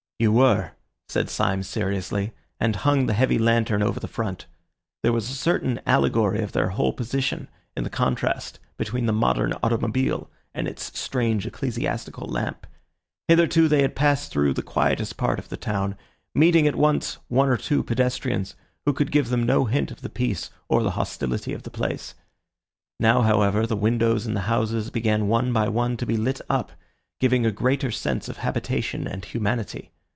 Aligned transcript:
"You 0.21 0.31
were," 0.31 0.73
said 1.09 1.31
Syme 1.31 1.63
seriously, 1.63 2.31
and 2.59 2.75
hung 2.75 3.07
the 3.07 3.15
heavy 3.15 3.39
lantern 3.39 3.81
over 3.81 3.99
the 3.99 4.07
front. 4.07 4.45
There 5.01 5.11
was 5.11 5.27
a 5.27 5.33
certain 5.33 5.81
allegory 5.87 6.43
of 6.43 6.51
their 6.51 6.69
whole 6.69 6.93
position 6.93 7.49
in 7.75 7.83
the 7.83 7.89
contrast 7.89 8.59
between 8.77 9.07
the 9.07 9.13
modern 9.13 9.53
automobile 9.63 10.29
and 10.53 10.67
its 10.67 10.95
strange 10.95 11.47
ecclesiastical 11.47 12.27
lamp. 12.27 12.67
Hitherto 13.29 13.67
they 13.67 13.81
had 13.81 13.95
passed 13.95 14.31
through 14.31 14.53
the 14.53 14.61
quietest 14.61 15.17
part 15.17 15.39
of 15.39 15.49
the 15.49 15.57
town, 15.57 15.97
meeting 16.35 16.67
at 16.67 16.77
most 16.77 17.17
one 17.27 17.49
or 17.49 17.57
two 17.57 17.81
pedestrians, 17.81 18.53
who 18.85 18.93
could 18.93 19.11
give 19.11 19.29
them 19.29 19.41
no 19.43 19.65
hint 19.65 19.89
of 19.89 20.01
the 20.01 20.07
peace 20.09 20.51
or 20.69 20.83
the 20.83 20.91
hostility 20.91 21.51
of 21.51 21.63
the 21.63 21.71
place. 21.71 22.13
Now, 22.99 23.23
however, 23.23 23.65
the 23.65 23.75
windows 23.75 24.27
in 24.27 24.35
the 24.35 24.41
houses 24.41 24.91
began 24.91 25.27
one 25.29 25.51
by 25.51 25.67
one 25.67 25.97
to 25.97 26.05
be 26.05 26.15
lit 26.15 26.41
up, 26.47 26.73
giving 27.19 27.43
a 27.43 27.51
greater 27.51 27.89
sense 27.89 28.29
of 28.29 28.37
habitation 28.37 29.07
and 29.07 29.25
humanity. 29.25 29.89